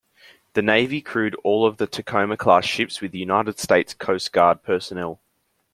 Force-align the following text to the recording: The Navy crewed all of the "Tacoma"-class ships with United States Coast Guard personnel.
The 0.53 0.63
Navy 0.63 0.99
crewed 0.99 1.35
all 1.43 1.63
of 1.63 1.77
the 1.77 1.85
"Tacoma"-class 1.85 2.63
ships 2.65 3.01
with 3.01 3.13
United 3.13 3.59
States 3.59 3.93
Coast 3.93 4.33
Guard 4.33 4.63
personnel. 4.63 5.21